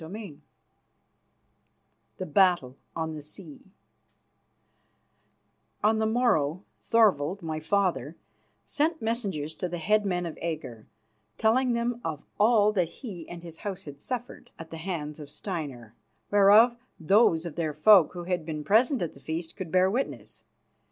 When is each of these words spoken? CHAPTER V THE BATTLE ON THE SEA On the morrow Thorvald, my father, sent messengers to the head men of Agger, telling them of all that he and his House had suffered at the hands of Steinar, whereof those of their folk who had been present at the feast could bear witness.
CHAPTER 0.01 0.13
V 0.17 0.41
THE 2.17 2.25
BATTLE 2.25 2.75
ON 2.95 3.13
THE 3.13 3.21
SEA 3.21 3.71
On 5.83 5.99
the 5.99 6.07
morrow 6.07 6.63
Thorvald, 6.81 7.43
my 7.43 7.59
father, 7.59 8.15
sent 8.65 8.99
messengers 8.99 9.53
to 9.53 9.69
the 9.69 9.77
head 9.77 10.03
men 10.03 10.25
of 10.25 10.39
Agger, 10.41 10.87
telling 11.37 11.73
them 11.73 12.01
of 12.03 12.25
all 12.39 12.71
that 12.71 12.89
he 13.03 13.29
and 13.29 13.43
his 13.43 13.59
House 13.59 13.83
had 13.83 14.01
suffered 14.01 14.49
at 14.57 14.71
the 14.71 14.77
hands 14.77 15.19
of 15.19 15.29
Steinar, 15.29 15.93
whereof 16.31 16.77
those 16.99 17.45
of 17.45 17.53
their 17.55 17.71
folk 17.75 18.13
who 18.13 18.23
had 18.23 18.43
been 18.43 18.63
present 18.63 19.03
at 19.03 19.13
the 19.13 19.19
feast 19.19 19.55
could 19.55 19.71
bear 19.71 19.87
witness. 19.87 20.45